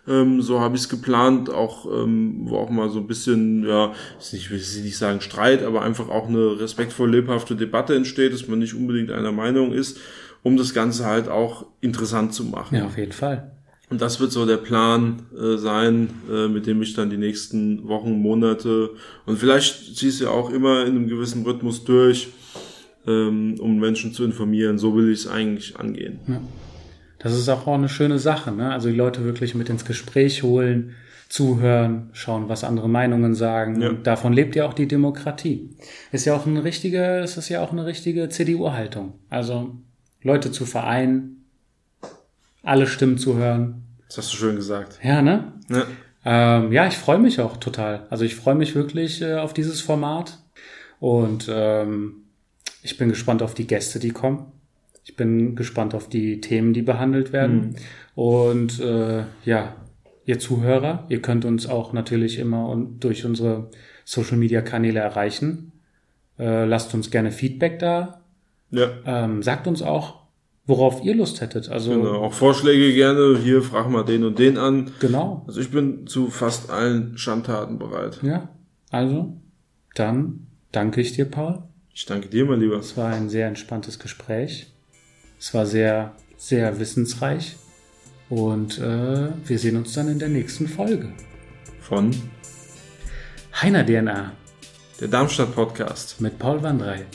[0.07, 3.93] Ähm, so habe ich es geplant, auch ähm, wo auch mal so ein bisschen, ja,
[4.19, 8.59] ich will nicht sagen Streit, aber einfach auch eine respektvoll lebhafte Debatte entsteht, dass man
[8.59, 9.99] nicht unbedingt einer Meinung ist,
[10.41, 12.75] um das Ganze halt auch interessant zu machen.
[12.75, 13.51] Ja, auf jeden Fall.
[13.89, 17.87] Und das wird so der Plan äh, sein, äh, mit dem ich dann die nächsten
[17.87, 18.89] Wochen, Monate
[19.25, 22.29] und vielleicht ziehst du ja auch immer in einem gewissen Rhythmus durch,
[23.05, 24.77] ähm, um Menschen zu informieren.
[24.77, 26.19] So will ich es eigentlich angehen.
[26.27, 26.41] Ja.
[27.23, 28.71] Das ist auch eine schöne Sache, ne?
[28.71, 30.95] Also die Leute wirklich mit ins Gespräch holen,
[31.29, 33.81] zuhören, schauen, was andere Meinungen sagen.
[33.81, 33.89] Ja.
[33.89, 35.75] Und davon lebt ja auch die Demokratie.
[36.11, 39.13] Ist ja auch eine richtige, es ist ja auch eine richtige CDU-Haltung.
[39.29, 39.75] Also
[40.21, 41.45] Leute zu vereinen,
[42.61, 43.83] alle Stimmen zu hören.
[44.07, 44.99] Das hast du schön gesagt.
[45.01, 45.53] Ja, ne?
[45.69, 45.85] Ja,
[46.25, 48.05] ähm, ja ich freue mich auch total.
[48.09, 50.39] Also ich freue mich wirklich äh, auf dieses Format.
[50.99, 52.25] Und ähm,
[52.81, 54.51] ich bin gespannt auf die Gäste, die kommen.
[55.05, 57.55] Ich bin gespannt auf die Themen, die behandelt werden.
[57.55, 57.75] Mhm.
[58.15, 59.75] Und äh, ja,
[60.25, 63.69] ihr Zuhörer, ihr könnt uns auch natürlich immer und durch unsere
[64.05, 65.71] Social Media Kanäle erreichen.
[66.39, 68.21] Äh, lasst uns gerne Feedback da.
[68.71, 68.89] Ja.
[69.05, 70.23] Ähm, sagt uns auch,
[70.65, 71.69] worauf ihr Lust hättet.
[71.69, 73.37] Also genau, auch Vorschläge gerne.
[73.37, 74.91] Hier frag mal den und den an.
[74.99, 75.43] Genau.
[75.47, 78.19] Also ich bin zu fast allen Schandtaten bereit.
[78.23, 78.49] Ja.
[78.89, 79.37] Also
[79.95, 81.63] dann danke ich dir, Paul.
[81.93, 82.77] Ich danke dir, mein Lieber.
[82.77, 84.72] Es war ein sehr entspanntes Gespräch.
[85.43, 87.57] Es war sehr, sehr wissensreich.
[88.29, 91.11] Und äh, wir sehen uns dann in der nächsten Folge.
[91.81, 92.15] Von
[93.61, 94.31] Heiner DNA.
[95.01, 96.21] Der Darmstadt Podcast.
[96.21, 97.05] Mit Paul Wandrei.